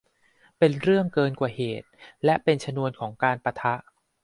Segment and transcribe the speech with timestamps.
[0.57, 1.87] เป็นเรื่องเกินกว่าเหตุ
[2.25, 3.73] และเป็นชนวนของการปะทะ